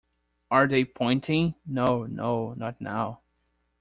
‘Are 0.49 0.65
they 0.65 0.83
pointing?’ 0.83 1.53
No, 1.63 2.07
no; 2.07 2.55
not 2.55 2.81
now. 2.81 3.21